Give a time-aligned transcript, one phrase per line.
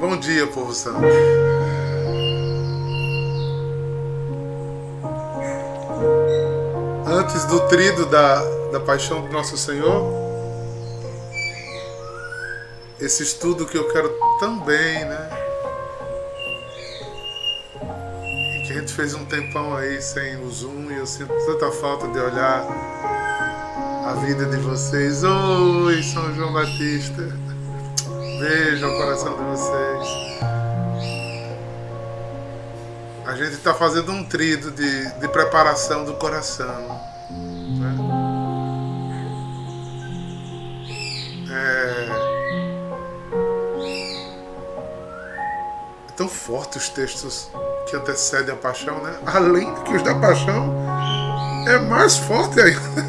[0.00, 1.00] Bom dia, povo santo.
[7.04, 8.40] Antes do trido da,
[8.70, 10.08] da paixão do nosso Senhor,
[13.00, 14.08] esse estudo que eu quero
[14.38, 15.30] também, né?
[18.54, 21.72] E que a gente fez um tempão aí sem o Zoom e eu sinto tanta
[21.72, 22.64] falta de olhar
[24.06, 25.24] a vida de vocês.
[25.24, 27.47] Oi, São João Batista.
[28.38, 30.08] Beijo no coração de vocês.
[33.26, 37.00] A gente está fazendo um trido de, de preparação do coração.
[37.78, 37.96] Né?
[41.50, 42.08] É...
[46.08, 47.50] é tão forte os textos
[47.90, 49.18] que antecedem a paixão, né?
[49.26, 50.74] Além que os da paixão,
[51.66, 53.07] é mais forte ainda.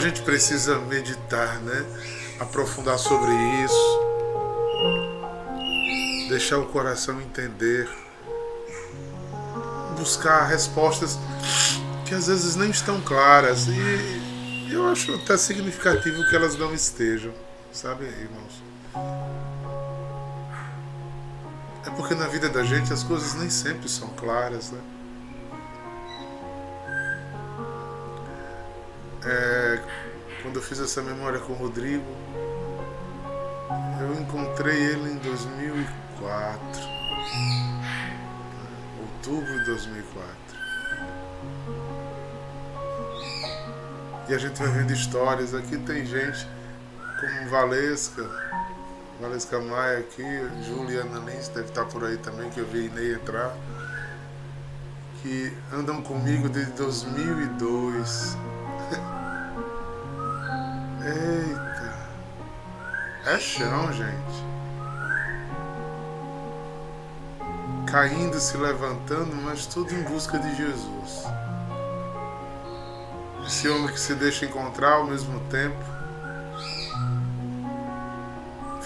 [0.00, 1.84] A gente precisa meditar, né?
[2.40, 3.30] Aprofundar sobre
[3.62, 4.00] isso,
[6.30, 7.86] deixar o coração entender,
[9.98, 11.18] buscar respostas
[12.06, 17.34] que às vezes nem estão claras e eu acho até significativo que elas não estejam,
[17.70, 18.62] sabe, irmãos?
[21.86, 24.80] É porque na vida da gente as coisas nem sempre são claras, né?
[29.24, 29.82] É,
[30.42, 32.04] quando eu fiz essa memória com o Rodrigo,
[34.00, 36.80] eu encontrei ele em 2004,
[39.00, 40.40] outubro de 2004.
[44.28, 45.54] E a gente vai vendo histórias.
[45.54, 46.48] Aqui tem gente
[47.20, 48.30] como Valesca,
[49.20, 50.24] Valesca Maia aqui,
[50.66, 53.54] Juliana Lins deve estar por aí também, que eu vi Inei entrar,
[55.20, 58.38] que andam comigo desde 2002.
[61.02, 61.94] Eita.
[63.26, 64.50] É chão, gente.
[67.90, 71.24] Caindo, se levantando, mas tudo em busca de Jesus.
[73.46, 75.84] Esse homem que se deixa encontrar ao mesmo tempo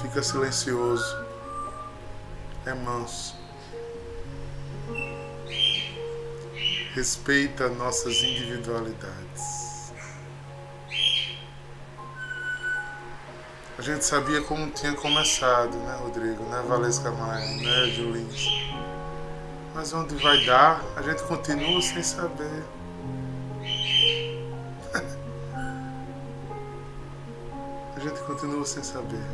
[0.01, 1.17] fica silencioso,
[2.65, 3.37] é manso,
[6.95, 9.64] respeita nossas individualidades.
[13.77, 18.47] A gente sabia como tinha começado, né, Rodrigo, né, Valesca Maia, né, Julins.
[19.75, 22.63] Mas onde vai dar, a gente continua sem saber.
[27.97, 29.27] a gente continua sem saber.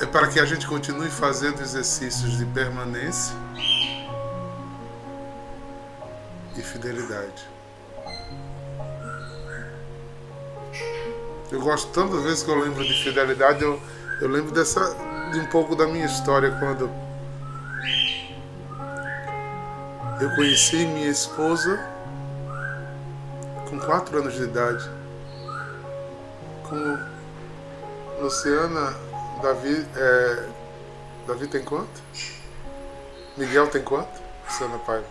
[0.00, 3.36] É para que a gente continue fazendo exercícios de permanência
[6.56, 7.46] e fidelidade.
[11.52, 13.78] Eu gosto tantas vezes que eu lembro de fidelidade, eu,
[14.22, 14.80] eu lembro dessa
[15.32, 16.90] de um pouco da minha história quando
[20.18, 21.78] eu conheci minha esposa
[23.68, 24.90] com quatro anos de idade.
[26.68, 26.98] Com
[28.22, 28.94] Luciana,
[29.42, 30.48] Davi, é,
[31.26, 32.00] Davi tem quanto?
[33.36, 34.22] Miguel tem quanto?
[34.46, 35.04] Luciana Pai.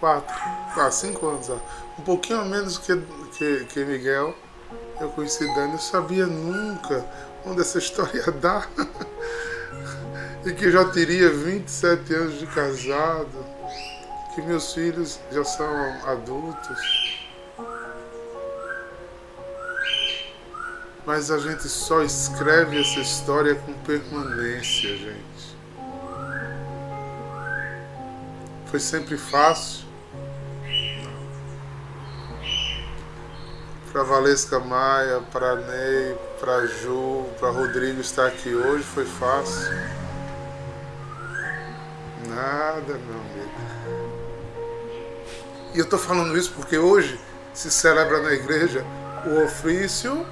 [0.00, 0.34] Quatro.
[0.74, 1.50] Ah, cinco anos.
[1.98, 2.96] Um pouquinho menos que,
[3.36, 4.34] que, que Miguel
[5.02, 7.04] eu conheci Dani, eu sabia nunca
[7.44, 8.70] onde essa história ia dar.
[10.44, 13.44] e que já teria 27 anos de casado,
[14.34, 15.66] que meus filhos já são
[16.06, 17.12] adultos.
[21.04, 25.56] Mas a gente só escreve essa história com permanência, gente.
[28.66, 29.81] Foi sempre fácil.
[33.92, 39.70] Para Valesca Maia, para Ney, para Ju, para Rodrigo estar aqui hoje foi fácil.
[42.26, 43.52] Nada, meu amigo.
[45.74, 47.20] E eu estou falando isso porque hoje
[47.52, 48.82] se celebra na igreja
[49.26, 50.26] o ofício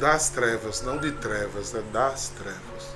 [0.00, 2.94] das trevas, não de trevas, é das trevas.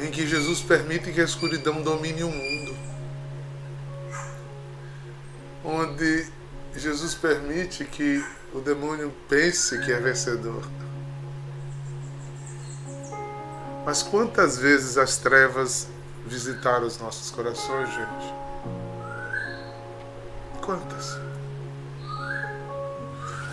[0.00, 2.67] Em que Jesus permite que a escuridão domine o mundo
[5.68, 6.26] onde
[6.74, 8.24] Jesus permite que
[8.54, 10.66] o demônio pense que é vencedor.
[13.84, 15.86] Mas quantas vezes as trevas
[16.26, 18.34] visitaram os nossos corações, gente?
[20.62, 21.18] Quantas?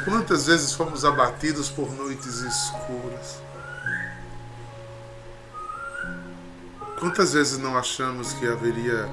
[0.06, 3.42] Quantas vezes fomos abatidos por noites escuras?
[6.98, 9.10] Quantas vezes não achamos que haveria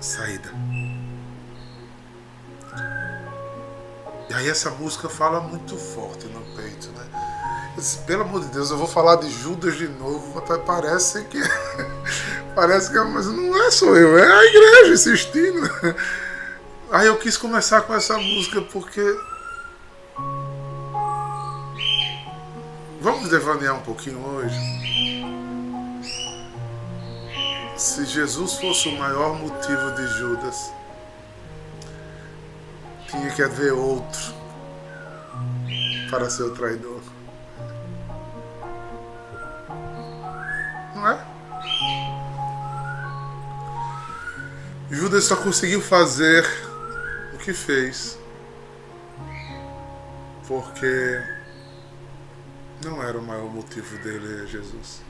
[0.00, 0.50] saída?
[4.34, 7.06] Aí essa música fala muito forte no peito, né?
[7.76, 10.42] Disse, Pelo amor de Deus, eu vou falar de Judas de novo.
[10.66, 11.40] Parece que.
[12.52, 12.98] parece que.
[12.98, 15.70] Mas não é só eu, é a igreja insistindo.
[16.90, 19.02] Aí eu quis começar com essa música porque.
[23.00, 24.56] Vamos devanear um pouquinho hoje.
[27.76, 30.72] Se Jesus fosse o maior motivo de Judas,
[33.14, 34.34] tinha que haver outro
[36.10, 37.00] para ser o traidor.
[40.94, 41.26] Não é?
[44.90, 46.44] Judas só conseguiu fazer
[47.32, 48.18] o que fez
[50.46, 51.20] porque
[52.84, 55.02] não era o maior motivo dele Jesus.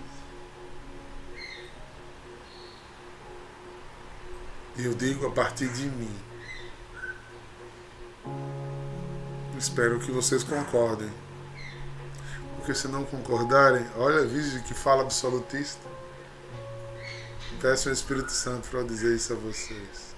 [4.77, 6.34] E eu digo a partir de mim.
[9.59, 11.11] Espero que vocês concordem.
[12.57, 15.87] Porque se não concordarem, olha a virgem que fala absolutista.
[17.61, 20.15] Peço ao Espírito Santo para dizer isso a vocês.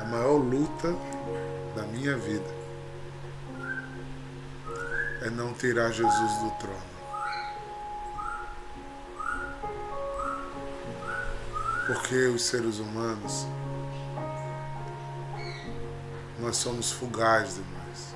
[0.00, 0.94] A maior luta
[1.74, 2.56] da minha vida
[5.22, 6.96] é não tirar Jesus do trono.
[11.86, 13.46] Porque os seres humanos
[16.46, 18.14] nós somos fugazes demais.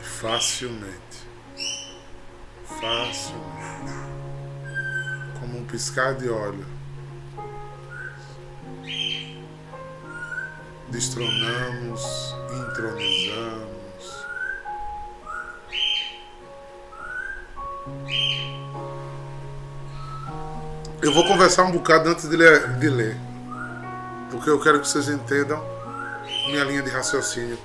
[0.00, 1.22] Facilmente.
[2.66, 3.92] Facilmente.
[5.38, 6.66] Como um piscar de óleo.
[10.88, 14.26] Destronamos, entronizamos.
[21.00, 22.78] Eu vou conversar um bocado antes de ler.
[22.78, 23.31] De ler
[24.32, 25.62] porque eu quero que vocês entendam
[26.46, 27.58] minha linha de raciocínio.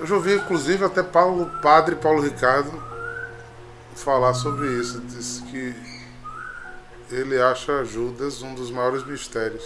[0.00, 2.82] Eu já ouvi, inclusive, até Paulo, padre Paulo Ricardo
[3.94, 5.00] falar sobre isso.
[5.00, 5.74] Disse que
[7.12, 9.62] ele acha Judas um dos maiores mistérios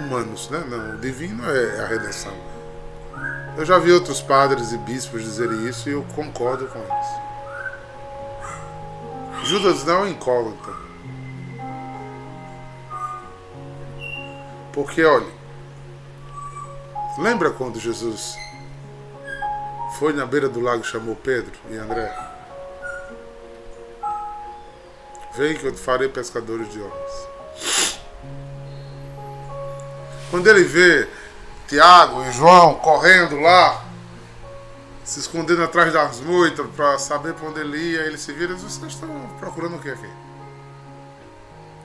[0.00, 0.64] humanos, né?
[0.68, 2.32] Não, o divino é a redenção.
[3.56, 7.06] Eu já vi outros padres e bispos dizerem isso e eu concordo com eles.
[9.44, 10.89] Judas não é incógnita.
[14.72, 15.26] Porque, olha,
[17.18, 18.36] lembra quando Jesus
[19.98, 22.30] foi na beira do lago e chamou Pedro e André?
[25.36, 27.28] Vem que eu te farei pescadores de homens.
[30.30, 31.08] Quando ele vê
[31.66, 33.84] Tiago e João correndo lá,
[35.04, 38.54] se escondendo atrás das moitas para saber para onde ele ia, ele se vira e
[38.54, 39.08] diz: Vocês estão
[39.40, 40.10] procurando o que aqui?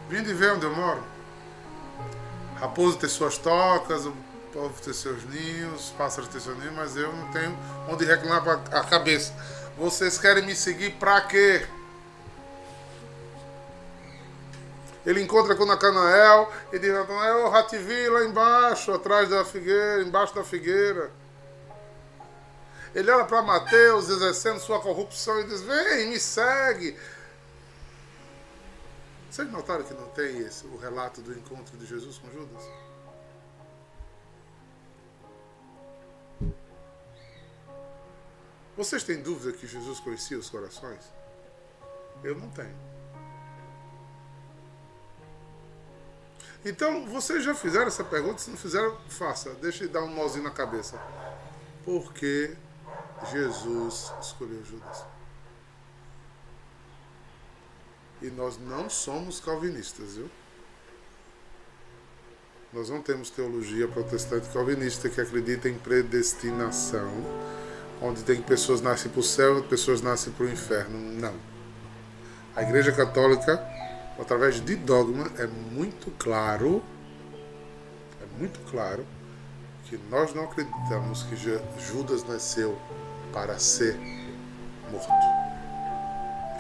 [0.09, 1.14] Vim de ver onde eu moro.
[2.59, 4.13] Raposo tem suas tocas, o
[4.53, 7.57] povo tem seus ninhos, pássaros tem seus ninhos, mas eu não tenho
[7.89, 8.41] onde reclinar
[8.71, 9.33] a cabeça.
[9.77, 11.67] Vocês querem me seguir para quê?
[15.05, 19.45] Ele encontra com Natanael e diz: Natanael, eu já te vi lá embaixo, atrás da
[19.45, 21.11] figueira, embaixo da figueira.
[22.95, 26.97] Ele olha para Mateus exercendo sua corrupção e diz: Vem, me segue.
[29.35, 32.63] Vocês notaram que não tem esse, o relato do encontro de Jesus com Judas?
[38.77, 41.01] Vocês têm dúvida que Jesus conhecia os corações?
[42.23, 42.77] Eu não tenho.
[46.63, 48.39] Então, vocês já fizeram essa pergunta?
[48.39, 49.53] Se não fizeram, faça.
[49.55, 50.97] Deixa eu dar um nozinho na cabeça.
[51.83, 52.55] Por que
[53.33, 55.14] Jesus escolheu Judas?
[58.25, 60.27] E nós não somos calvinistas, viu?
[62.73, 67.11] Nós não temos teologia protestante calvinista que acredita em predestinação,
[68.01, 70.97] onde tem pessoas nascem para o céu e pessoas nascem para o inferno.
[70.97, 71.35] Não.
[72.55, 73.63] A Igreja Católica,
[74.19, 76.81] através de dogma, é muito claro,
[78.23, 79.05] é muito claro,
[79.83, 81.35] que nós não acreditamos que
[81.79, 82.75] Judas nasceu
[83.31, 83.95] para ser
[84.91, 85.44] morto.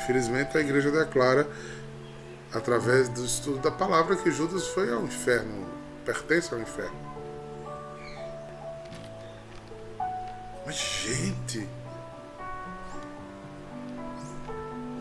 [0.05, 1.49] Infelizmente, a igreja declara,
[2.53, 5.67] através do estudo da palavra, que Judas foi ao inferno,
[6.05, 6.95] pertence ao inferno.
[10.63, 11.67] Mas, gente,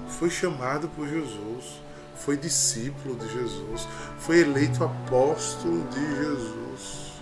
[0.08, 1.82] foi chamado por Jesus,
[2.16, 3.86] foi discípulo de Jesus,
[4.20, 7.12] foi eleito apóstolo de Jesus.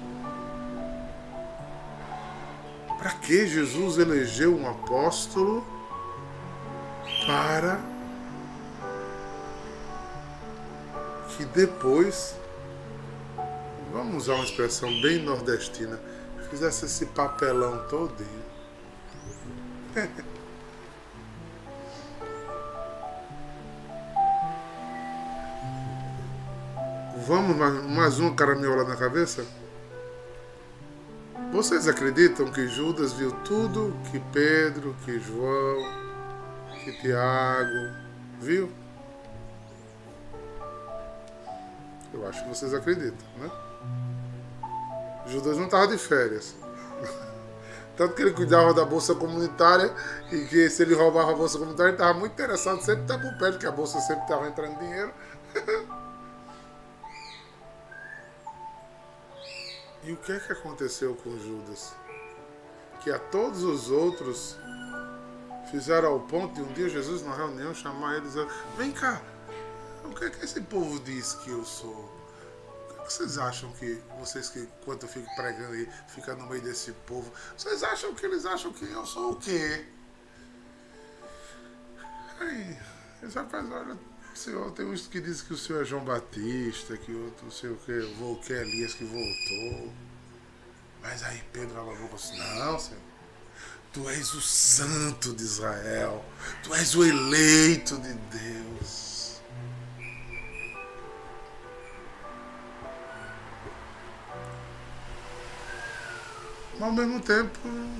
[2.96, 5.81] Para que Jesus elegeu um apóstolo?
[7.26, 7.80] Para
[11.36, 12.36] que depois
[13.92, 15.98] vamos usar uma expressão bem nordestina,
[16.50, 18.42] fizesse esse papelão todinho.
[27.24, 29.46] Vamos mais, uma caraminhola na cabeça?
[31.52, 36.11] Vocês acreditam que Judas viu tudo que Pedro, que João,
[36.82, 37.94] que Tiago
[38.40, 38.70] viu?
[42.12, 43.50] Eu acho que vocês acreditam, né?
[45.26, 46.54] Judas não estava de férias.
[47.96, 49.94] Tanto que ele cuidava da bolsa comunitária
[50.30, 53.32] e que se ele roubava a bolsa comunitária, ele estava muito interessado sempre estar por
[53.38, 55.12] perto, que a bolsa sempre estava entrando dinheiro.
[60.04, 61.94] e o que é que aconteceu com Judas?
[63.00, 64.58] Que a todos os outros
[65.70, 69.22] fizeram ao ponto de um dia Jesus na reunião chamar eles e vem cá,
[70.04, 72.10] o que é que esse povo diz que eu sou?
[72.90, 76.62] O que vocês acham que, vocês que, enquanto eu fico pregando aí, fica no meio
[76.62, 79.86] desse povo, vocês acham que eles acham que eu sou o quê?
[82.40, 82.78] Aí,
[83.20, 83.98] eles rapaz, olha,
[84.34, 87.70] senhor, tem uns que dizem que o senhor é João Batista, que outro, não sei
[87.70, 89.92] o que, o que é Elias que voltou.
[91.00, 93.11] Mas aí Pedro alagou assim, não, senhor.
[93.92, 96.24] Tu és o santo de Israel.
[96.62, 99.42] Tu és o eleito de Deus.
[106.72, 107.58] Mas ao mesmo tempo,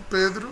[0.08, 0.50] Pedro,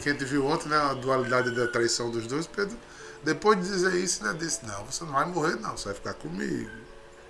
[0.00, 2.76] que a gente viu ontem, né, a dualidade da traição dos dois, Pedro,
[3.22, 6.14] depois de dizer isso, né, disse, não, você não vai morrer não, você vai ficar
[6.14, 6.70] comigo.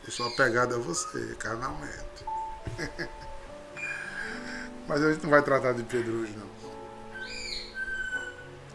[0.06, 2.24] Eu sou apegado a você, carnalmente.
[4.86, 6.59] Mas a gente não vai tratar de Pedro hoje não.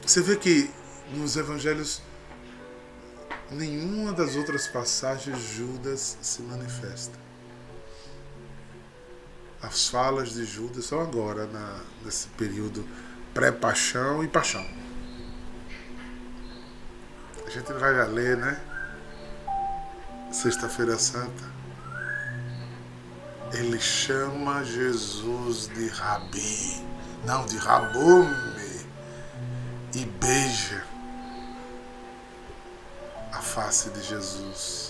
[0.06, 0.70] Você vê que
[1.14, 2.02] nos evangelhos
[3.52, 7.26] nenhuma das outras passagens Judas se manifesta
[9.66, 12.88] as falas de Judas são agora, na, nesse período
[13.34, 14.66] pré-paixão e paixão.
[17.46, 18.62] A gente vai ler, né?
[20.32, 21.56] Sexta-feira Santa.
[23.54, 26.86] Ele chama Jesus de Rabi,
[27.26, 28.55] não de Rabume,
[29.96, 30.86] e beija
[33.32, 34.86] a face de Jesus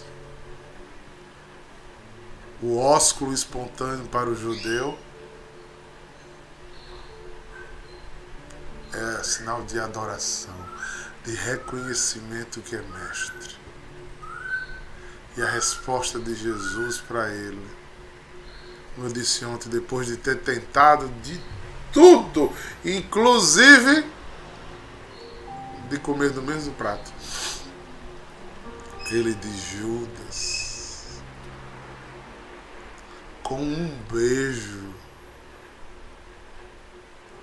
[2.62, 4.98] o ósculo espontâneo para o judeu
[8.94, 10.56] é sinal de adoração,
[11.26, 13.56] de reconhecimento que é mestre.
[15.36, 17.68] E a resposta de Jesus para ele,
[18.96, 21.40] como eu disse ontem, depois de ter tentado de
[21.92, 22.52] tudo,
[22.86, 24.06] inclusive
[25.90, 27.12] de comer do mesmo prato,
[29.12, 30.66] ele diz: Judas
[33.46, 34.92] com um beijo.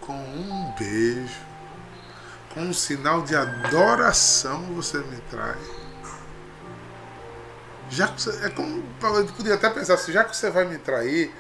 [0.00, 1.40] Com um beijo.
[2.52, 5.58] Com um sinal de adoração você me traz.
[7.88, 10.78] Já que você, é como eu podia até pensar assim, já que você vai me
[10.78, 11.32] trair,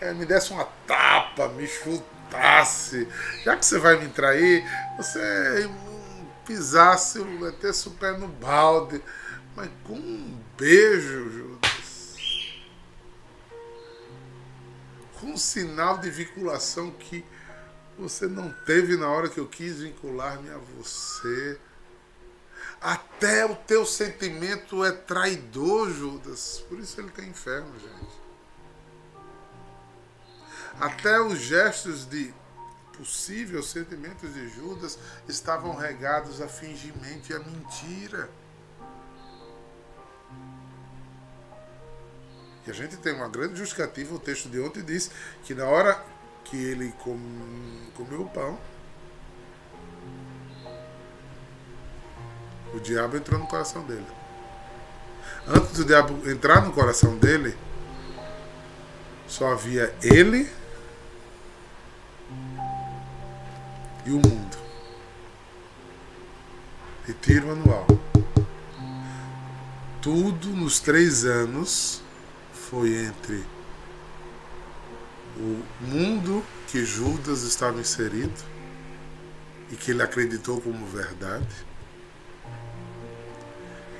[0.00, 3.08] é, me desse uma tapa, me chutasse.
[3.44, 4.64] Já que você vai me trair,
[4.96, 5.68] você
[6.44, 9.02] pisasse, metesse o pé no balde.
[9.56, 11.84] Mas com um beijo, Judas.
[15.24, 17.24] um sinal de vinculação que
[17.98, 21.58] você não teve na hora que eu quis vincular-me a você.
[22.80, 26.62] Até o teu sentimento é traidor, Judas.
[26.68, 28.24] Por isso ele tem inferno, gente.
[30.78, 32.34] Até os gestos de
[32.96, 34.98] possíveis sentimentos de Judas
[35.28, 38.28] estavam regados a fingimento e a mentira.
[42.66, 45.10] E a gente tem uma grande justificativa, o texto de ontem diz
[45.44, 46.02] que na hora
[46.44, 47.18] que ele com,
[47.94, 48.58] comeu o pão,
[52.72, 54.06] o diabo entrou no coração dele.
[55.46, 57.54] Antes do diabo entrar no coração dele,
[59.26, 60.50] só havia ele
[64.04, 64.56] e o mundo.
[67.06, 67.86] Retiro anual.
[70.00, 72.02] Tudo nos três anos
[72.52, 73.44] foi entre
[75.36, 78.44] o mundo que Judas estava inserido
[79.70, 81.64] e que ele acreditou como verdade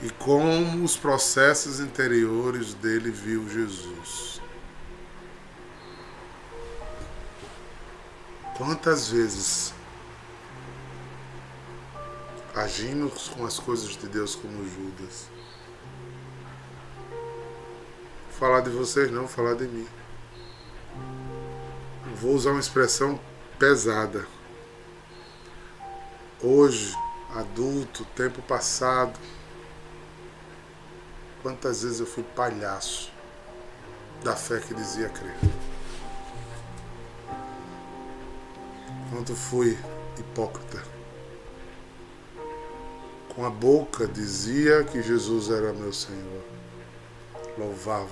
[0.02, 4.40] e como os processos interiores dele viu Jesus.
[8.56, 9.74] Quantas vezes
[12.54, 15.28] agimos com as coisas de Deus como Judas?
[18.38, 19.87] falar de vocês não, falar de mim.
[22.16, 23.18] vou usar uma expressão
[23.58, 24.26] pesada.
[26.42, 26.94] Hoje,
[27.34, 29.18] adulto, tempo passado,
[31.42, 33.12] quantas vezes eu fui palhaço
[34.23, 35.37] da fé que dizia crer.
[39.11, 39.78] Quanto fui
[40.18, 40.93] hipócrita.
[43.34, 46.42] Com a boca dizia que Jesus era meu Senhor.
[47.58, 48.08] Louvava,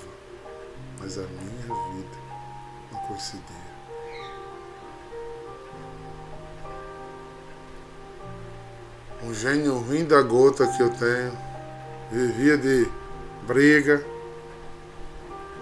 [0.98, 2.18] mas a minha vida
[2.90, 3.72] não coincidia.
[9.22, 11.38] Um gênio ruim da gota que eu tenho.
[12.10, 12.90] Vivia de
[13.46, 14.04] briga.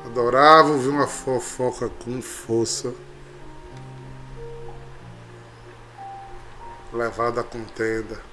[0.06, 2.94] Adorava ouvir uma fofoca com força.
[6.94, 8.29] Levada à contenda.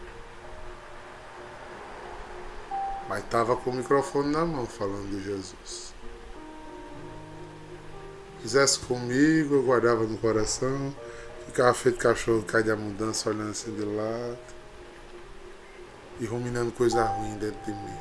[3.28, 5.94] Estava com o microfone na mão falando de Jesus.
[8.42, 10.96] Fizesse comigo, eu guardava no coração.
[11.46, 14.38] Ficava feito cachorro cai de mudança olhando assim de lado.
[16.20, 17.98] E ruminando coisa ruim dentro de mim.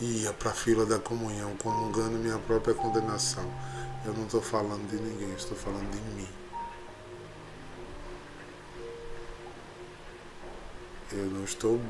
[0.00, 3.44] Ia para a fila da comunhão, comungando minha própria condenação.
[4.04, 6.28] Eu não estou falando de ninguém, estou falando de mim.
[11.12, 11.80] Eu não estou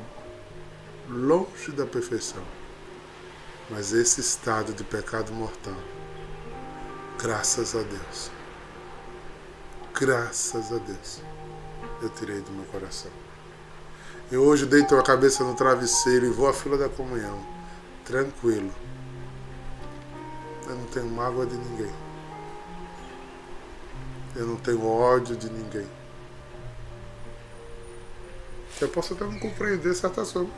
[1.09, 2.43] longe da perfeição.
[3.69, 5.75] Mas esse estado de pecado mortal,
[7.21, 8.31] graças a Deus,
[9.93, 11.21] graças a Deus,
[12.01, 13.11] eu tirei do meu coração.
[14.31, 17.45] Eu hoje deito a cabeça no travesseiro e vou à fila da comunhão,
[18.05, 18.71] tranquilo.
[20.67, 21.93] Eu não tenho mágoa de ninguém.
[24.35, 25.87] Eu não tenho ódio de ninguém.
[28.79, 30.51] Eu posso até não compreender certas coisas.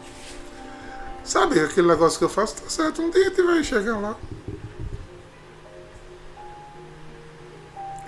[1.29, 2.55] Sabe aquele negócio que eu faço?
[2.55, 4.17] Tá certo, um dia gente vai chegar lá.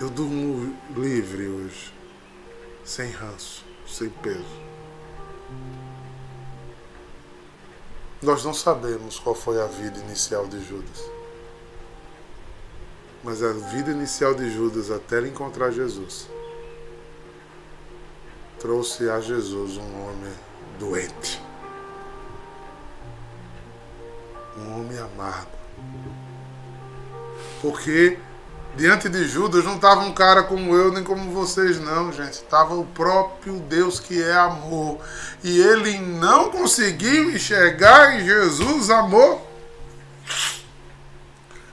[0.00, 1.94] Eu durmo livre hoje.
[2.84, 4.60] Sem ranço, sem peso.
[8.20, 11.08] Nós não sabemos qual foi a vida inicial de Judas.
[13.22, 16.26] Mas a vida inicial de Judas até ele encontrar Jesus
[18.58, 20.34] trouxe a Jesus um homem
[20.80, 21.40] doente,
[24.56, 25.50] um homem amargo.
[27.60, 28.18] Porque
[28.76, 32.34] diante de Judas não estava um cara como eu nem como vocês, não, gente.
[32.34, 34.98] Estava o próprio Deus que é amor.
[35.42, 39.40] E ele não conseguiu enxergar em Jesus amor.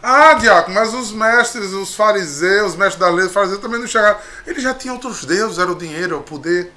[0.01, 3.85] Ah, Diácono, mas os mestres, os fariseus, os mestres da lei, os fariseus também não
[3.85, 4.17] enxergaram.
[4.47, 6.71] Ele já tinha outros deuses, era o dinheiro, era o poder.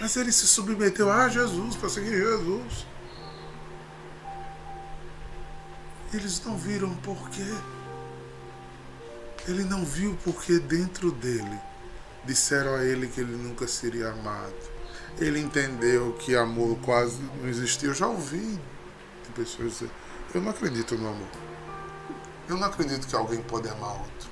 [0.00, 2.86] Mas ele se submeteu a Jesus para seguir Jesus.
[6.12, 7.54] Eles não viram porquê.
[9.46, 11.58] Ele não viu porque dentro dele
[12.24, 14.70] disseram a ele que ele nunca seria amado.
[15.18, 17.88] Ele entendeu que amor quase não existia.
[17.88, 18.58] Eu já ouvi
[19.34, 19.90] pessoas dizer:
[20.34, 21.28] Eu não acredito no amor.
[22.48, 24.30] Eu não acredito que alguém pode amar outro.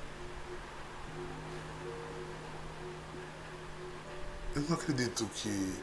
[4.55, 5.73] Eu não acredito que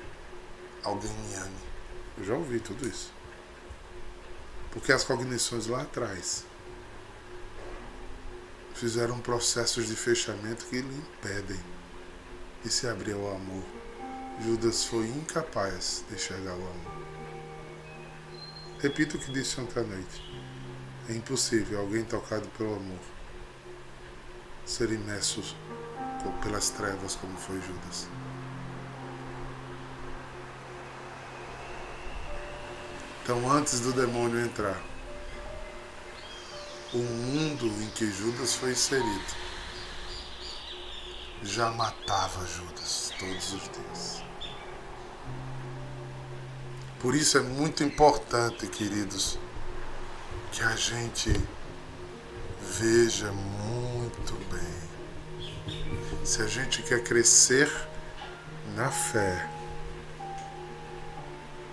[0.83, 1.67] alguém me ame.
[2.19, 3.16] Eu já ouvi tudo isso.
[4.77, 6.45] Porque as cognições lá atrás
[8.75, 11.59] fizeram processos de fechamento que lhe impedem
[12.63, 13.65] de se abrir ao amor.
[14.45, 17.07] Judas foi incapaz de enxergar o amor.
[18.79, 20.23] Repito o que disse ontem à noite.
[21.09, 23.01] É impossível alguém tocado pelo amor
[24.67, 25.43] ser imerso
[26.43, 28.09] pelas trevas como foi Judas.
[33.27, 34.81] Então, antes do demônio entrar,
[36.95, 39.35] o mundo em que Judas foi inserido
[41.43, 44.23] já matava Judas todos os dias.
[47.01, 49.37] Por isso é muito importante, queridos,
[50.53, 51.33] que a gente
[52.79, 56.25] veja muito bem.
[56.25, 57.69] Se a gente quer crescer
[58.77, 59.56] na fé,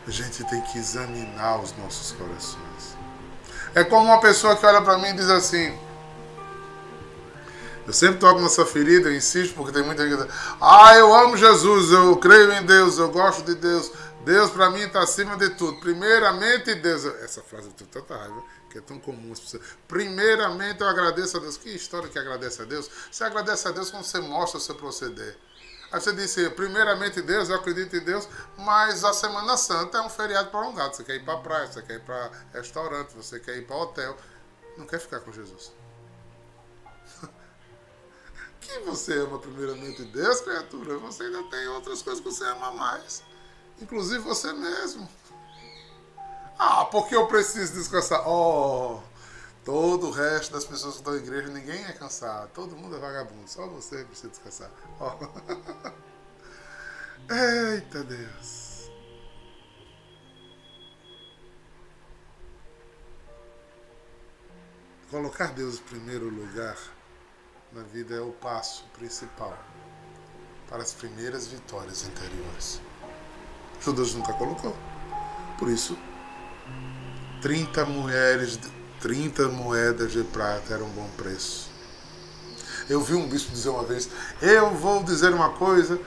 [0.08, 2.98] a gente tem que examinar os nossos corações.
[3.76, 5.78] É como uma pessoa que olha para mim e diz assim:
[7.86, 11.36] eu sempre toco nessa ferida, eu insisto, porque tem muita gente que ah, eu amo
[11.36, 13.92] Jesus, eu creio em Deus, eu gosto de Deus,
[14.24, 15.80] Deus para mim está acima de tudo.
[15.80, 17.06] Primeiramente Deus.
[17.22, 19.34] Essa frase eu tenho tanta raiva, que é tão comum.
[19.88, 21.58] Primeiramente eu agradeço a Deus.
[21.58, 22.90] Que história que agradece a Deus?
[23.12, 25.38] Você agradece a Deus quando você mostra o seu proceder.
[25.94, 28.28] Aí você disse, primeiramente Deus, eu acredito em Deus,
[28.58, 30.96] mas a Semana Santa é um feriado prolongado.
[30.96, 34.18] Você quer ir para praia, você quer ir para restaurante, você quer ir para hotel.
[34.76, 35.72] Não quer ficar com Jesus.
[38.60, 43.22] que você ama primeiramente Deus, criatura, você ainda tem outras coisas que você ama mais.
[43.80, 45.08] Inclusive você mesmo.
[46.58, 48.28] Ah, porque eu preciso descansar.
[48.28, 49.00] Oh,
[49.64, 52.50] todo o resto das pessoas que estão na igreja, ninguém é cansado.
[52.54, 53.48] Todo mundo é vagabundo.
[53.48, 54.72] Só você precisa descansar.
[55.00, 55.14] Oh.
[57.34, 58.92] Eita Deus.
[65.10, 66.76] Colocar Deus em primeiro lugar
[67.72, 69.58] na vida é o passo principal
[70.70, 72.82] para as primeiras vitórias interiores.
[73.80, 74.76] Judas nunca colocou.
[75.60, 75.98] Por isso,
[77.42, 78.60] 30 mulheres,
[79.04, 81.70] 30 moedas de prata era um bom preço.
[82.90, 84.10] Eu vi um bispo dizer uma vez:
[84.42, 86.00] Eu vou dizer uma coisa.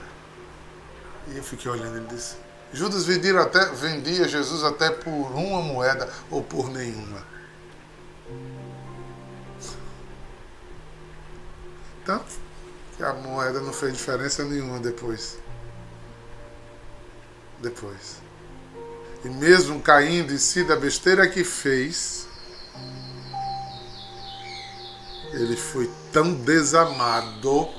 [1.27, 2.35] E eu fiquei olhando ele disse:
[2.73, 7.23] Judas vendia, até, vendia Jesus até por uma moeda ou por nenhuma.
[12.03, 12.33] Tanto
[12.95, 15.37] que a moeda não fez diferença nenhuma depois.
[17.61, 18.17] Depois.
[19.23, 22.27] E mesmo caindo em si da besteira que fez,
[25.37, 27.69] ele foi tão desamado,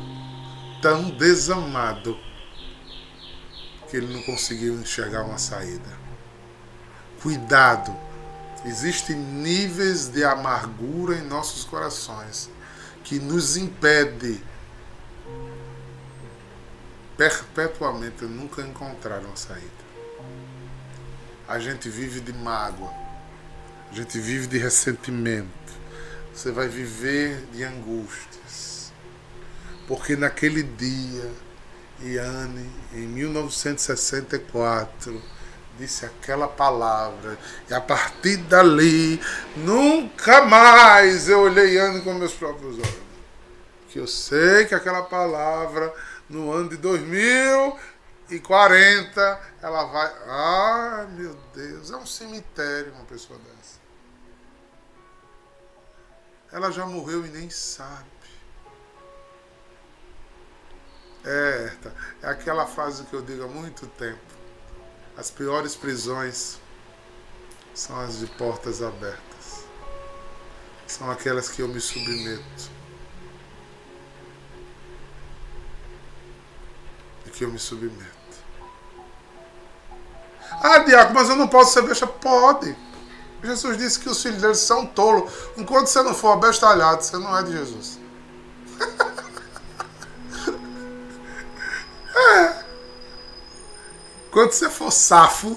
[0.80, 2.16] tão desamado,
[3.90, 5.98] que ele não conseguiu enxergar uma saída.
[7.22, 7.94] Cuidado!
[8.64, 12.50] Existem níveis de amargura em nossos corações
[13.04, 14.42] que nos impede
[17.16, 19.88] perpetuamente nunca encontrar uma saída.
[21.48, 22.92] A gente vive de mágoa,
[23.90, 25.67] a gente vive de ressentimento,
[26.38, 28.92] você vai viver de angústias.
[29.88, 31.32] Porque naquele dia,
[32.00, 35.20] Iane, em 1964,
[35.76, 37.36] disse aquela palavra.
[37.68, 39.20] E a partir dali,
[39.56, 43.08] nunca mais eu olhei Anne com meus próprios olhos.
[43.88, 45.92] Que eu sei que aquela palavra,
[46.28, 50.12] no ano de 2040, ela vai.
[50.28, 53.87] Ai, meu Deus, é um cemitério uma pessoa dessa.
[56.50, 58.06] Ela já morreu e nem sabe.
[61.24, 61.72] É,
[62.22, 64.18] é aquela frase que eu digo há muito tempo.
[65.16, 66.58] As piores prisões
[67.74, 69.64] são as de portas abertas.
[70.86, 72.70] São aquelas que eu me submeto.
[77.26, 78.18] E que eu me submeto.
[80.62, 82.06] Ah, Diaco, mas eu não posso ser besta.
[82.06, 82.74] Pode.
[83.42, 85.32] Jesus disse que os filhos deles são tolos.
[85.56, 87.98] Enquanto você não for abestalhado, você não é de Jesus.
[94.30, 95.56] Quando você for safo,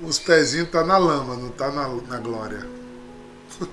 [0.00, 2.66] os pezinhos tá na lama, não tá na, na glória.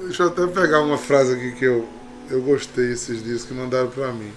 [0.00, 1.88] Deixa eu até pegar uma frase aqui que eu,
[2.28, 4.32] eu gostei esses dias que mandaram para mim.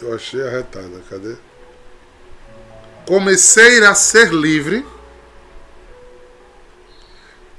[0.00, 1.36] Eu achei arretada, cadê?
[3.06, 4.86] Comecei a ser livre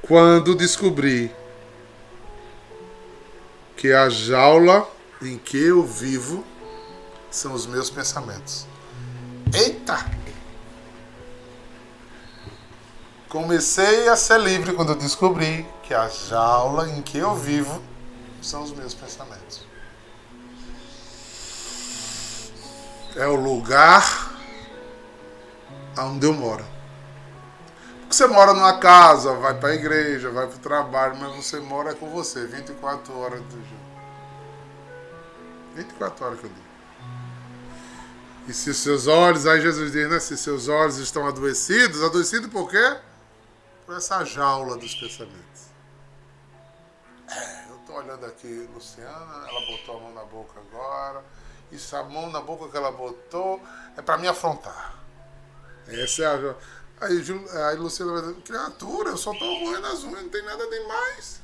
[0.01, 1.31] quando descobri
[3.75, 4.89] que a jaula
[5.21, 6.45] em que eu vivo
[7.29, 8.65] são os meus pensamentos.
[9.53, 9.97] Eita!
[13.27, 17.81] Comecei a ser livre quando descobri que a jaula em que eu vivo
[18.41, 19.67] são os meus pensamentos.
[23.15, 24.29] É o lugar
[25.97, 26.65] onde eu moro.
[28.01, 31.59] Porque você mora numa casa, vai para a igreja, vai para o trabalho, mas você
[31.59, 33.79] mora com você 24 horas do dia.
[35.75, 36.69] 24 horas que eu digo.
[38.47, 40.19] E se seus olhos, aí Jesus diz, né?
[40.19, 42.97] Se seus olhos estão adoecidos, adoecidos por quê?
[43.85, 45.69] Por essa jaula dos pensamentos.
[47.29, 51.23] É, eu estou olhando aqui, Luciana, ela botou a mão na boca agora.
[51.71, 53.61] Isso, a mão na boca que ela botou
[53.95, 54.97] é para me afrontar.
[55.87, 56.55] Essa é a
[57.01, 57.23] Aí,
[57.65, 61.39] aí Luciana vai dizer, criatura, eu só tô roendo as unhas, não tem nada demais.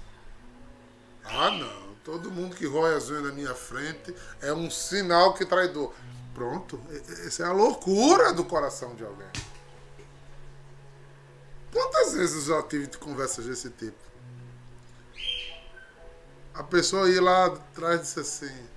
[1.23, 1.95] Ah, não.
[2.03, 5.93] Todo mundo que rói as unhas na minha frente é um sinal que traidor.
[6.33, 6.79] Pronto.
[7.25, 9.27] Essa é a loucura do coração de alguém.
[11.71, 13.97] Quantas vezes eu já tive conversas desse tipo?
[16.53, 18.67] A pessoa ia lá atrás e disse assim,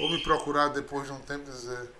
[0.00, 1.90] ou me procurar depois de um tempo e dizer,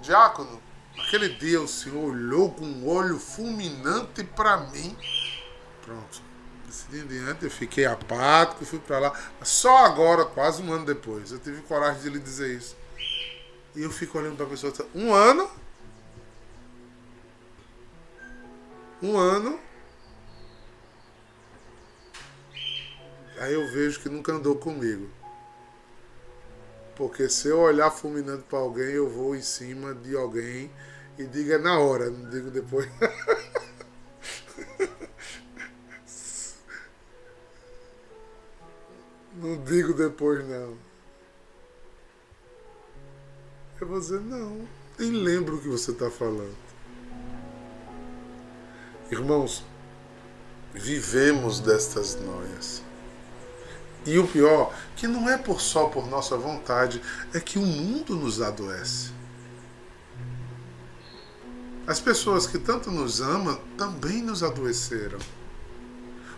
[0.00, 0.62] Diácono,
[0.96, 4.96] naquele dia o Senhor olhou com um olho fulminante para mim.
[5.82, 6.22] Pronto.
[6.64, 9.20] Desse dia em diante eu fiquei apático, fui para lá.
[9.42, 12.76] Só agora, quase um ano depois, eu tive coragem de lhe dizer isso.
[13.74, 15.50] E eu fico olhando para a pessoa, um ano?
[19.02, 19.60] Um ano?
[23.38, 25.08] Aí eu vejo que nunca andou comigo.
[26.94, 30.70] Porque se eu olhar fulminando para alguém, eu vou em cima de alguém
[31.18, 32.88] e diga na hora, não digo depois.
[39.34, 40.78] não digo depois não.
[43.78, 44.66] Eu vou dizer, não,
[44.98, 46.56] nem lembro o que você está falando.
[49.10, 49.62] Irmãos,
[50.72, 52.85] vivemos destas noias.
[54.06, 57.02] E o pior, que não é por só por nossa vontade,
[57.34, 59.10] é que o mundo nos adoece.
[61.86, 65.18] As pessoas que tanto nos amam também nos adoeceram.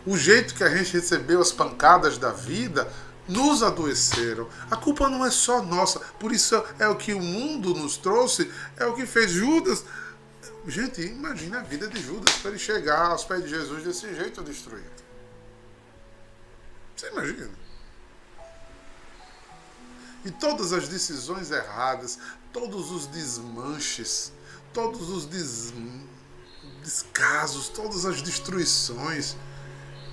[0.07, 2.91] O jeito que a gente recebeu as pancadas da vida
[3.29, 4.49] nos adoeceram.
[4.71, 8.51] A culpa não é só nossa, por isso é o que o mundo nos trouxe,
[8.79, 9.85] é o que fez Judas.
[10.67, 14.43] Gente, imagina a vida de Judas para ele chegar aos pés de Jesus desse jeito
[14.43, 15.08] destruído.
[16.99, 17.51] Você imagina?
[20.25, 22.19] E todas as decisões erradas,
[22.53, 24.33] todos os desmanches,
[24.75, 25.73] todos os des...
[26.83, 29.37] descasos, todas as destruições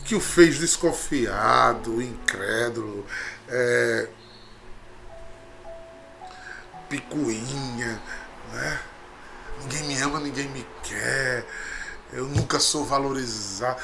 [0.05, 3.03] que o fez desconfiado, incrédulo,
[3.47, 4.07] é...
[6.87, 7.99] picuinha,
[8.53, 8.81] né?
[9.61, 11.47] Ninguém me ama, ninguém me quer,
[12.13, 13.81] eu nunca sou valorizado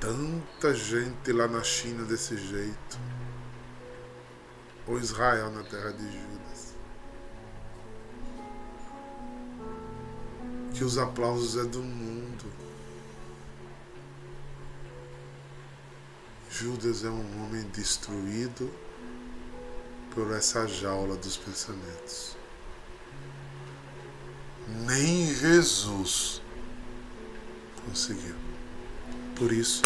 [0.00, 2.98] tanta gente lá na China desse jeito.
[4.86, 6.74] Ou Israel na terra de Judas.
[10.74, 12.50] Que os aplausos é do mundo.
[16.50, 18.70] Judas é um homem destruído
[20.14, 22.36] por essa jaula dos pensamentos.
[24.86, 26.42] Nem Jesus
[27.86, 28.49] conseguiu.
[29.40, 29.80] Por isso,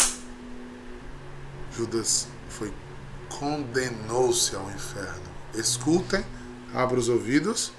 [1.77, 2.73] Judas foi
[3.29, 5.29] condenou-se ao inferno.
[5.53, 6.25] Escutem,
[6.73, 7.71] abra os ouvidos.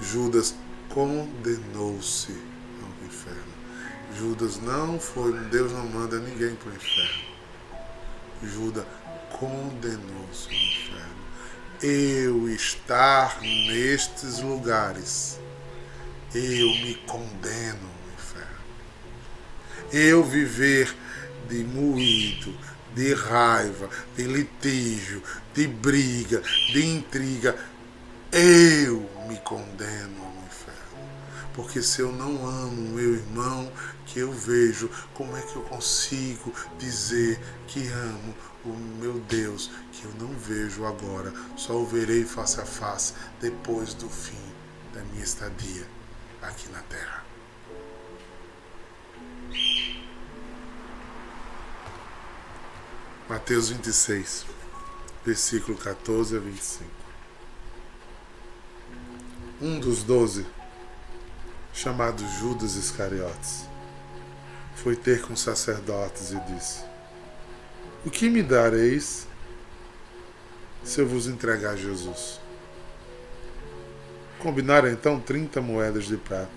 [0.00, 0.54] Judas
[0.88, 3.54] condenou-se ao inferno.
[4.16, 7.24] Judas não foi, Deus não manda ninguém para o inferno.
[8.40, 8.86] Judas
[9.32, 11.24] condenou-se ao inferno.
[11.82, 15.40] Eu estar nestes lugares,
[16.32, 17.93] eu me condeno
[19.94, 20.92] eu viver
[21.48, 22.52] de moído,
[22.96, 25.22] de raiva, de litígio,
[25.54, 27.56] de briga, de intriga,
[28.32, 31.08] eu me condeno ao inferno.
[31.54, 33.70] Porque se eu não amo meu irmão
[34.06, 40.04] que eu vejo, como é que eu consigo dizer que amo o meu Deus que
[40.06, 44.52] eu não vejo agora, só o verei face a face depois do fim
[44.92, 45.86] da minha estadia
[46.42, 47.33] aqui na terra?
[53.26, 54.44] Mateus 26,
[55.24, 56.84] versículo 14 a 25.
[59.62, 60.44] Um dos doze,
[61.72, 63.64] chamado Judas Iscariotes,
[64.76, 66.84] foi ter com os sacerdotes e disse:
[68.04, 69.26] O que me dareis
[70.84, 72.38] se eu vos entregar Jesus?
[74.38, 76.52] Combinaram então trinta moedas de prata,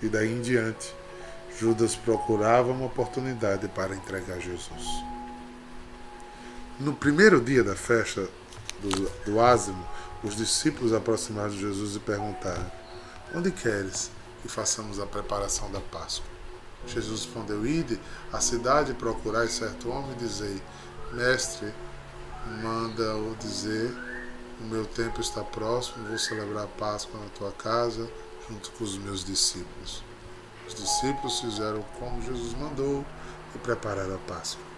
[0.00, 0.94] e daí em diante
[1.60, 5.17] Judas procurava uma oportunidade para entregar Jesus.
[6.80, 8.28] No primeiro dia da festa
[8.80, 9.84] do, do ázimo,
[10.22, 12.70] os discípulos aproximaram de Jesus e perguntaram:
[13.34, 16.30] Onde queres que façamos a preparação da Páscoa?
[16.86, 17.98] Jesus respondeu: Ide
[18.32, 20.62] à cidade procurai certo homem e dizei:
[21.14, 21.74] Mestre,
[22.62, 23.92] manda-o dizer:
[24.60, 28.08] O meu tempo está próximo, vou celebrar a Páscoa na tua casa,
[28.48, 30.04] junto com os meus discípulos.
[30.68, 33.04] Os discípulos fizeram como Jesus mandou
[33.52, 34.77] e prepararam a Páscoa.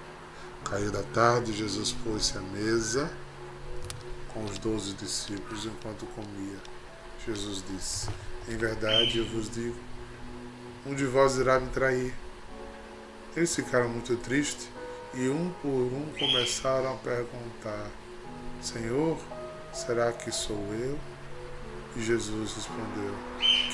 [0.71, 3.11] Caiu da tarde, Jesus pôs-se à mesa
[4.33, 6.59] com os doze discípulos enquanto comia.
[7.27, 8.09] Jesus disse:
[8.49, 9.75] Em verdade eu vos digo,
[10.87, 12.15] um de vós irá me trair.
[13.37, 14.69] Eles ficaram muito tristes
[15.13, 17.91] e um por um começaram a perguntar:
[18.63, 19.19] Senhor,
[19.73, 20.97] será que sou eu?
[21.97, 23.13] E Jesus respondeu: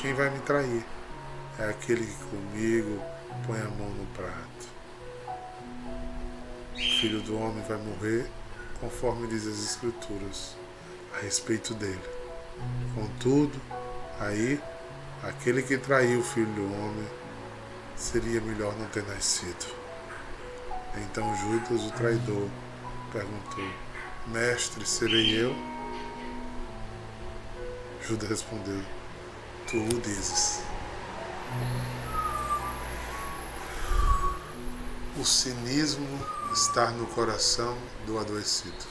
[0.00, 0.82] Quem vai me trair?
[1.58, 3.02] É aquele que comigo
[3.46, 4.75] põe a mão no prato.
[6.76, 8.30] O filho do homem vai morrer,
[8.80, 10.54] conforme diz as Escrituras,
[11.16, 11.98] a respeito dele.
[12.94, 13.58] Contudo,
[14.20, 14.60] aí,
[15.22, 17.08] aquele que traiu o filho do homem,
[17.96, 19.74] seria melhor não ter nascido.
[20.98, 22.46] Então Judas, o traidor,
[23.10, 23.64] perguntou:
[24.26, 25.56] Mestre, serei eu?
[28.02, 28.82] Judas respondeu:
[29.66, 30.60] Tu o dizes.
[35.18, 38.86] O cinismo está no coração do adoecido.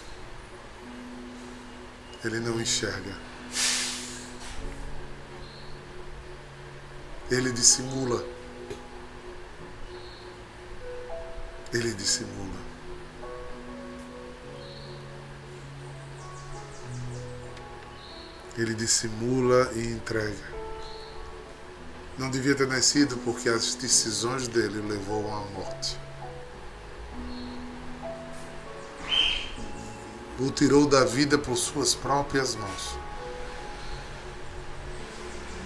[2.23, 3.17] Ele não enxerga.
[7.31, 8.23] Ele dissimula.
[11.73, 12.59] Ele dissimula.
[18.55, 20.53] Ele dissimula e entrega.
[22.17, 26.04] Não devia ter nascido porque as decisões dele levou à morte.
[30.39, 32.97] O tirou da vida por suas próprias mãos.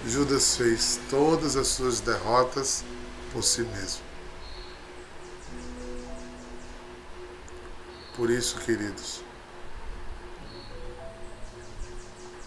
[0.06, 2.84] Judas fez todas as suas derrotas
[3.32, 4.02] por si mesmo.
[8.16, 9.22] Por isso, queridos,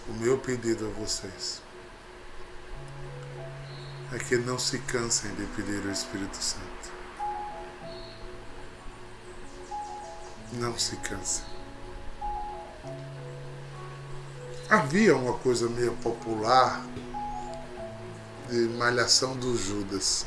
[0.08, 1.62] o meu pedido a vocês
[4.14, 6.92] é que não se cansem de pedir o Espírito Santo.
[10.54, 11.53] Não se cansem.
[14.74, 16.84] Havia uma coisa meio popular
[18.50, 20.26] de malhação do Judas.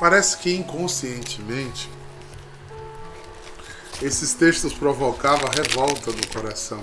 [0.00, 1.88] Parece que inconscientemente
[4.02, 6.80] esses textos provocavam revolta no coração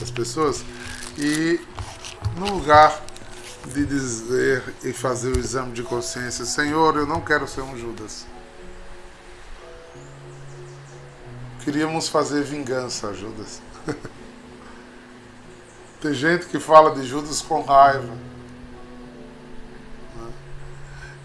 [0.00, 0.64] das pessoas
[1.16, 1.60] e
[2.36, 3.00] no lugar
[3.64, 8.26] de dizer e fazer o exame de consciência, Senhor, eu não quero ser um Judas.
[11.62, 13.62] Queríamos fazer vingança, Judas.
[16.00, 18.16] Tem gente que fala de Judas com raiva.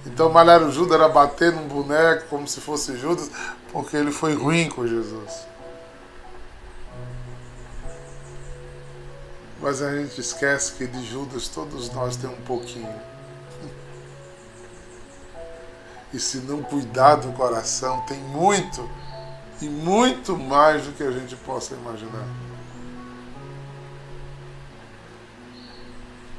[0.05, 3.31] Então malhar o Judas era bater num boneco como se fosse Judas,
[3.71, 5.47] porque ele foi ruim com Jesus.
[9.61, 12.93] Mas a gente esquece que de Judas todos nós temos um pouquinho.
[16.13, 18.87] E se não cuidar do coração, tem muito
[19.61, 22.27] e muito mais do que a gente possa imaginar.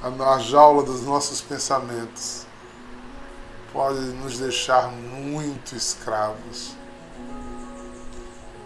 [0.04, 2.46] A jaula dos nossos pensamentos
[3.72, 6.76] pode nos deixar muito escravos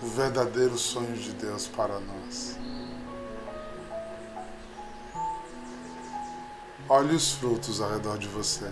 [0.01, 2.59] do verdadeiro sonho de Deus para nós.
[6.89, 8.69] Olhe os frutos ao redor de você.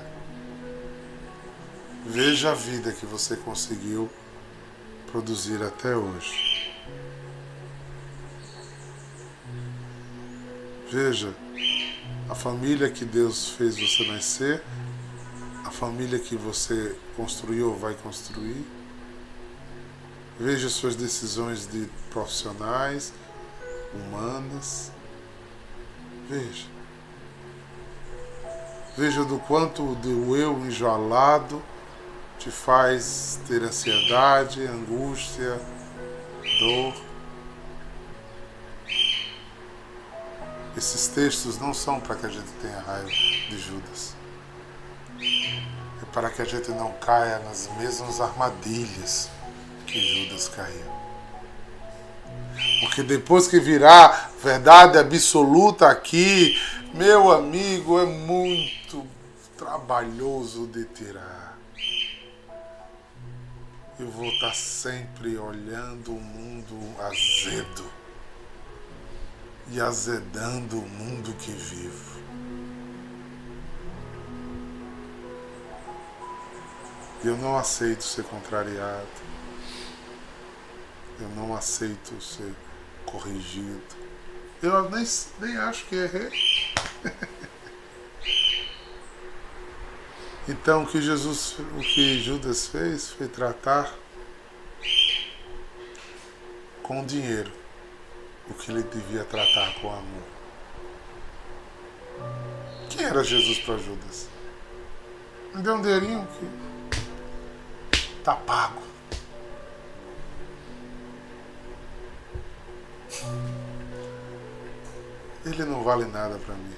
[2.04, 4.10] Veja a vida que você conseguiu
[5.12, 6.74] produzir até hoje.
[10.90, 11.45] Veja
[12.28, 14.62] a família que Deus fez você nascer,
[15.64, 18.64] a família que você construiu ou vai construir.
[20.38, 23.12] Veja suas decisões de profissionais,
[23.94, 24.92] humanas.
[26.28, 26.66] Veja.
[28.96, 31.62] Veja do quanto o eu enjoalado
[32.38, 35.60] te faz ter ansiedade, angústia,
[36.58, 37.05] dor.
[40.76, 44.14] Esses textos não são para que a gente tenha raiva de Judas.
[45.18, 49.30] É para que a gente não caia nas mesmas armadilhas
[49.86, 50.84] que Judas caiu.
[52.80, 56.60] Porque depois que virá verdade absoluta aqui,
[56.92, 59.06] meu amigo, é muito
[59.56, 61.56] trabalhoso de tirar.
[63.98, 68.05] Eu vou estar sempre olhando o mundo azedo
[69.70, 72.16] e azedando o mundo que vivo.
[77.24, 79.08] Eu não aceito ser contrariado.
[81.18, 82.54] Eu não aceito ser
[83.04, 83.82] corrigido.
[84.62, 85.04] Eu nem,
[85.40, 86.30] nem acho que errei.
[90.48, 93.92] então o que Jesus, o que Judas fez foi tratar
[96.82, 97.65] com dinheiro
[98.48, 100.22] o que ele devia tratar com amor.
[102.90, 104.28] Quem era Jesus para Judas?
[105.54, 106.26] Me deu um dinheirinho
[107.90, 108.82] que tá pago.
[115.44, 116.74] Ele não vale nada para mim.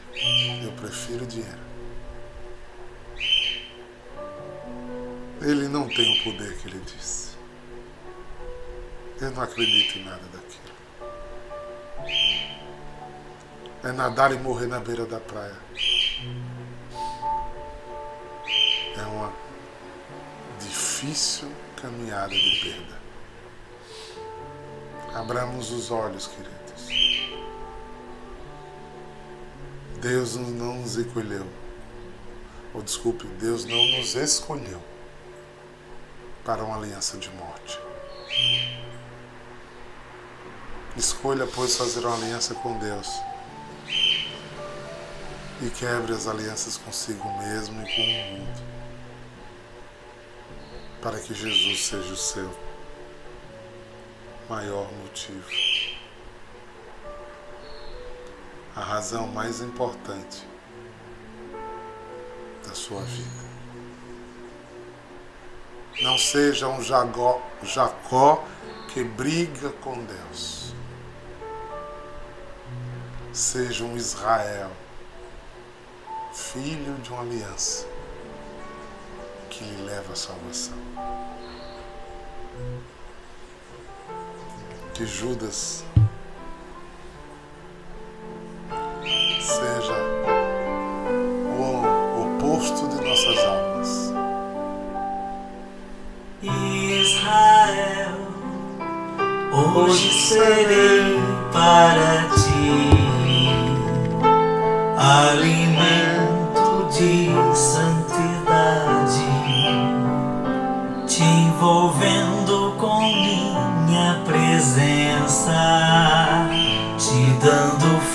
[0.62, 1.68] Eu prefiro dinheiro.
[5.40, 7.36] Ele não tem o poder que ele disse.
[9.20, 10.77] Eu não acredito em nada daquilo.
[13.88, 15.56] É nadar e morrer na beira da praia.
[18.94, 19.32] É uma
[20.60, 22.98] difícil caminhada de perda.
[25.14, 27.32] Abramos os olhos, queridos.
[30.02, 31.46] Deus não nos escolheu.
[32.74, 34.82] Ou desculpe, Deus não nos escolheu
[36.44, 37.80] para uma aliança de morte.
[40.94, 43.08] Escolha, pois, fazer uma aliança com Deus
[45.60, 48.62] e quebre as alianças consigo mesmo e com o mundo,
[51.02, 52.56] para que Jesus seja o seu
[54.48, 55.50] maior motivo.
[58.76, 60.46] A razão mais importante
[62.64, 63.48] da sua vida.
[66.00, 67.42] Não seja um Jacó,
[68.88, 70.72] que briga com Deus.
[73.32, 74.70] Seja um Israel,
[76.38, 77.84] filho de uma aliança,
[79.50, 80.78] que lhe leva à salvação.
[84.94, 85.84] Que Judas
[89.40, 89.94] seja
[91.58, 94.12] o oposto de nossas almas.
[97.02, 98.14] Israel,
[99.52, 101.18] hoje serei
[101.52, 102.98] para ti
[104.98, 106.07] alimento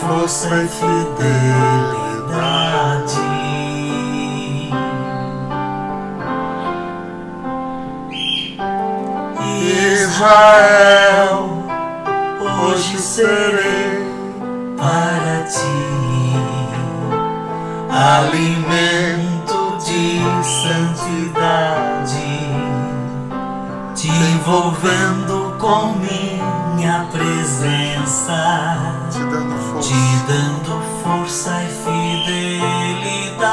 [0.08, 2.04] força e fidelidade.
[9.94, 11.64] Israel,
[12.42, 14.04] hoje serei
[14.78, 15.94] para ti
[17.90, 22.18] alimento de santidade,
[23.96, 29.03] te envolvendo com minha presença,
[29.34, 29.90] dando força.
[29.90, 33.44] te dando força e fidelidade.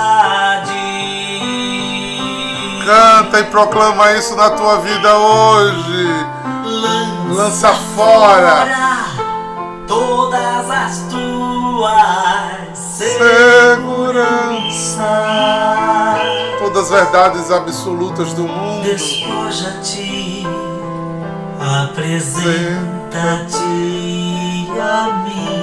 [2.84, 6.08] Canta e proclama isso na tua vida hoje.
[7.30, 8.66] Lança fora
[9.86, 13.78] todas as tuas segurança.
[13.78, 15.00] seguranças.
[16.58, 18.82] Todas as verdades absolutas do mundo.
[18.82, 20.46] Despoja-te,
[21.58, 22.80] apresenta-te
[24.80, 25.59] a mim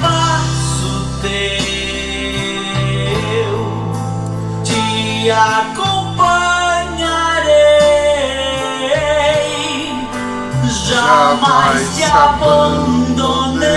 [11.33, 13.67] Jamais te abandonei.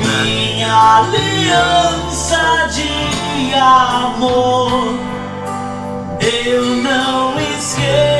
[0.00, 4.94] Minha aliança de amor
[6.20, 8.14] eu não esquecerei.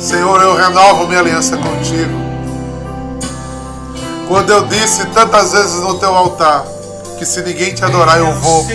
[0.00, 2.22] Senhor, eu renovo minha aliança contigo.
[4.28, 6.64] Quando eu disse tantas vezes no teu altar
[7.18, 8.66] que se ninguém te adorar eu vou,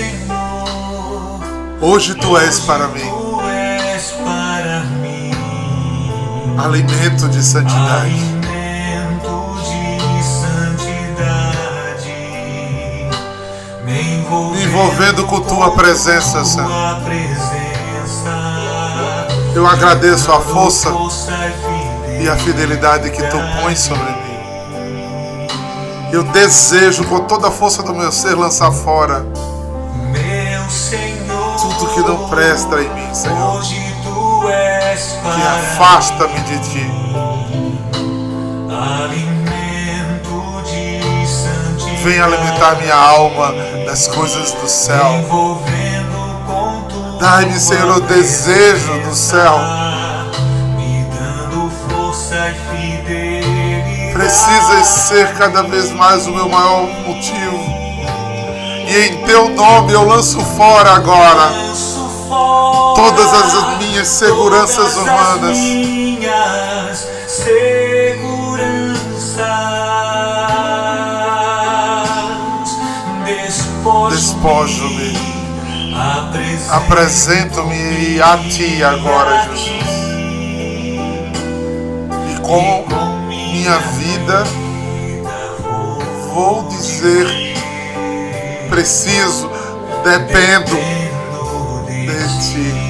[1.81, 3.27] hoje tu és para mim
[6.57, 8.11] alimento de santidade.
[8.11, 11.45] Alimento de santidade,
[13.85, 16.69] me envolvendo, com tua presença, Senhor.
[19.55, 25.47] Eu agradeço a força e e a fidelidade que tu pões sobre mim.
[26.11, 29.25] Eu desejo com toda a força do meu ser lançar fora
[30.11, 31.26] meu Senhor,
[31.57, 33.57] tudo que não presta em mim, Senhor.
[33.57, 36.91] Hoje tu és Que afasta-me de ti.
[42.03, 43.53] Vem alimentar minha alma
[43.85, 45.25] das coisas do céu.
[47.19, 49.59] Dai-me, Senhor, o desejo do céu.
[54.13, 57.56] Precisas ser cada vez mais o meu maior motivo.
[58.87, 61.51] E em teu nome eu lanço fora agora
[62.95, 65.57] todas as minhas seguranças humanas.
[65.57, 68.47] minhas seguranças.
[74.09, 75.37] Despojo-me.
[75.93, 79.97] Apresento Apresento-me a ti agora, Jesus.
[82.31, 82.85] E com
[83.27, 84.43] minha vida,
[86.33, 87.46] vou dizer,
[88.69, 89.49] preciso,
[90.03, 90.75] dependo
[91.85, 92.87] de ti.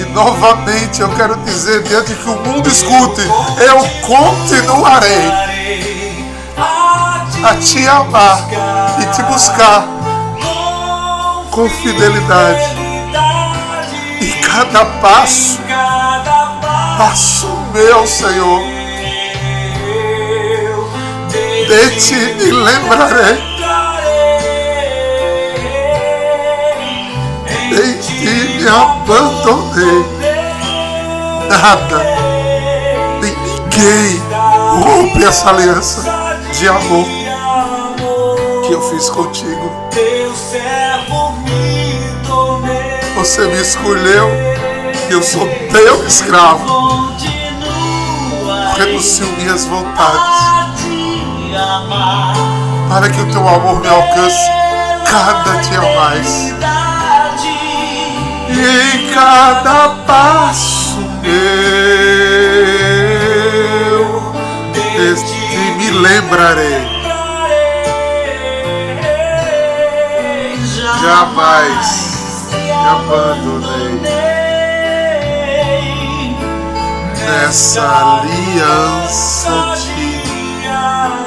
[0.00, 5.30] E novamente eu quero dizer, diante que o mundo escute, eu continuarei
[7.42, 8.48] a te amar
[9.00, 9.86] e te buscar
[11.50, 12.76] com fidelidade.
[14.20, 15.58] E cada passo,
[16.98, 18.60] passo meu, Senhor,
[21.68, 23.47] de ti me lembrarei.
[27.78, 30.04] Ti me abandonei.
[31.48, 32.04] Nada,
[33.20, 34.20] nem ninguém
[34.82, 36.02] rompe essa aliança
[36.52, 37.06] de amor
[38.66, 39.70] que eu fiz contigo.
[43.14, 44.28] Você me escolheu
[45.08, 47.12] e eu sou teu escravo.
[48.76, 50.48] Renuncio minhas vontades
[52.88, 54.50] para que o teu amor me alcance
[55.08, 56.77] cada dia mais.
[58.60, 61.32] Em cada passo meu,
[65.12, 65.38] este
[65.76, 66.88] me lembrarei.
[71.00, 74.00] Jamais me abandonei
[77.16, 77.82] nessa
[78.22, 80.66] aliança de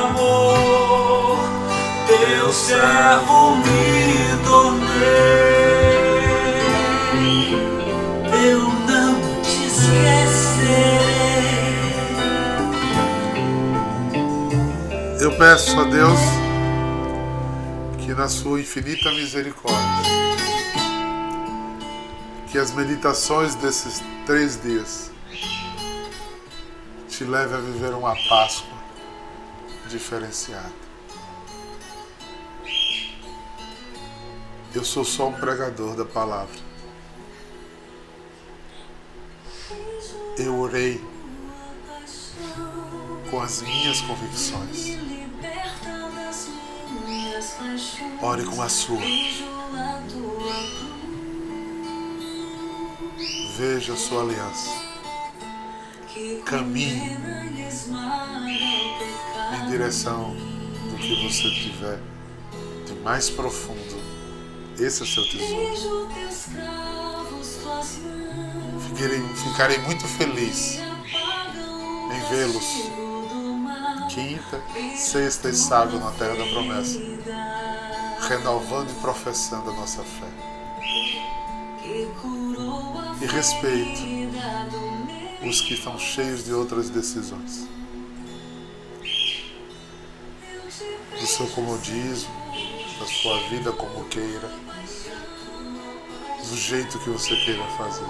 [0.10, 1.40] amor,
[2.08, 4.01] teu servo me
[15.42, 16.20] peço a Deus
[17.98, 20.12] que na sua infinita misericórdia,
[22.52, 25.10] que as meditações desses três dias
[27.10, 28.78] te leve a viver uma Páscoa
[29.90, 30.72] diferenciada.
[34.76, 36.60] Eu sou só um pregador da palavra.
[40.38, 41.04] Eu orei
[43.32, 45.01] com as minhas convicções.
[48.22, 49.00] Ore com a sua.
[53.58, 54.70] Veja a sua aliança.
[56.46, 57.18] Caminhe
[59.56, 60.36] em direção
[60.90, 62.00] do que você tiver
[62.86, 64.02] de mais profundo.
[64.78, 66.10] Esse é o seu tesouro.
[68.90, 70.80] Ficarei, ficarei muito feliz
[72.12, 73.11] em vê-los
[74.14, 74.62] quinta,
[74.96, 77.00] sexta e sábado na Terra da Promessa,
[78.28, 80.28] renovando e professando a nossa fé.
[83.22, 84.02] E respeito
[85.48, 87.68] os que estão cheios de outras decisões.
[91.20, 92.34] Do seu comodismo,
[93.00, 94.50] da sua vida como queira,
[96.50, 98.06] do jeito que você queira fazer.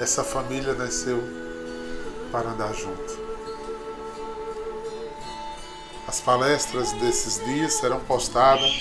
[0.00, 1.22] Essa família nasceu
[2.32, 3.23] para andar junto.
[6.14, 8.72] As palestras desses dias serão postadas,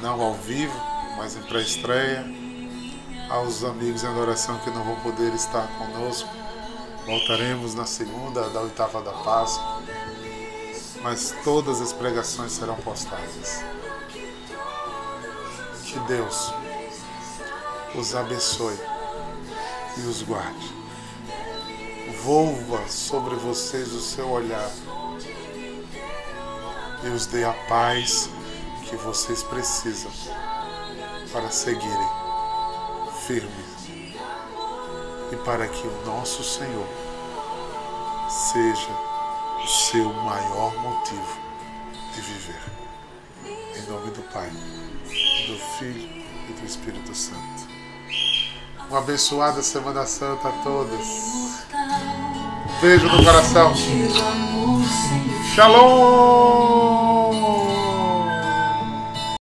[0.00, 0.72] não ao vivo,
[1.16, 2.24] mas em pré-estreia.
[3.28, 6.28] Aos amigos em adoração que não vão poder estar conosco,
[7.04, 9.82] voltaremos na segunda da oitava da Páscoa,
[11.02, 13.64] mas todas as pregações serão postadas.
[15.86, 16.54] Que Deus
[17.96, 18.78] os abençoe
[19.96, 20.72] e os guarde.
[22.22, 24.70] Volva sobre vocês o seu olhar
[27.04, 28.30] e os dê a paz
[28.88, 30.10] que vocês precisam
[31.32, 32.08] para seguirem
[33.26, 33.88] firmes
[35.32, 36.86] e para que o nosso Senhor
[38.28, 38.90] seja
[39.62, 41.38] o seu maior motivo
[42.14, 42.62] de viver.
[43.44, 47.68] Em nome do Pai, do Filho e do Espírito Santo.
[48.88, 51.06] Uma abençoada Semana Santa a todos.
[52.80, 53.72] Beijo no coração.
[55.54, 57.03] Shalom!